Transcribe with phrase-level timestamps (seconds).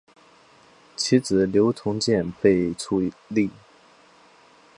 [0.95, 3.51] 其子刘从谏被拥立。